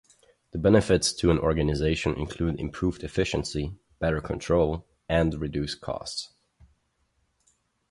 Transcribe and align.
The 0.49 0.57
benefits 0.57 1.13
to 1.13 1.29
an 1.29 1.37
organization 1.37 2.15
include 2.15 2.59
improved 2.59 3.03
efficiency, 3.03 3.75
better 3.99 4.19
control, 4.19 4.83
and 5.07 5.39
reduced 5.39 5.79
costs. 5.79 6.33